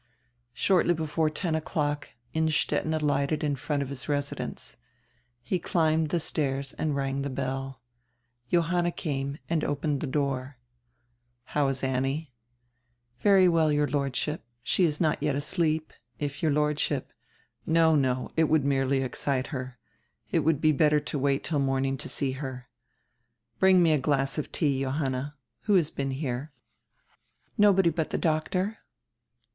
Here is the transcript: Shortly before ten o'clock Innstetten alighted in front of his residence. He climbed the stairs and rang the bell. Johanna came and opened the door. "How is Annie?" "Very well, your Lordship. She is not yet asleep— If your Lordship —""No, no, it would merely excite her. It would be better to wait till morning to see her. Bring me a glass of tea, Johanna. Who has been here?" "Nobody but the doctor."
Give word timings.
Shortly 0.55 0.95
before 0.95 1.29
ten 1.29 1.53
o'clock 1.53 2.09
Innstetten 2.33 2.91
alighted 2.91 3.43
in 3.43 3.55
front 3.55 3.83
of 3.83 3.89
his 3.89 4.09
residence. 4.09 4.77
He 5.43 5.59
climbed 5.59 6.09
the 6.09 6.19
stairs 6.19 6.73
and 6.73 6.95
rang 6.95 7.21
the 7.21 7.29
bell. 7.29 7.83
Johanna 8.49 8.91
came 8.93 9.37
and 9.47 9.63
opened 9.63 10.01
the 10.01 10.07
door. 10.07 10.57
"How 11.53 11.67
is 11.67 11.83
Annie?" 11.83 12.33
"Very 13.19 13.47
well, 13.47 13.71
your 13.71 13.85
Lordship. 13.87 14.43
She 14.63 14.85
is 14.85 14.99
not 14.99 15.21
yet 15.21 15.35
asleep— 15.35 15.93
If 16.19 16.41
your 16.41 16.51
Lordship 16.51 17.13
—""No, 17.67 17.93
no, 17.95 18.31
it 18.35 18.45
would 18.45 18.65
merely 18.65 19.03
excite 19.03 19.45
her. 19.53 19.77
It 20.31 20.39
would 20.39 20.59
be 20.59 20.71
better 20.71 20.99
to 20.99 21.19
wait 21.19 21.43
till 21.43 21.59
morning 21.59 21.95
to 21.97 22.09
see 22.09 22.31
her. 22.41 22.67
Bring 23.59 23.83
me 23.83 23.91
a 23.91 23.99
glass 23.99 24.39
of 24.39 24.51
tea, 24.51 24.81
Johanna. 24.81 25.35
Who 25.65 25.75
has 25.75 25.91
been 25.91 26.09
here?" 26.09 26.51
"Nobody 27.55 27.91
but 27.91 28.09
the 28.09 28.17
doctor." 28.17 28.79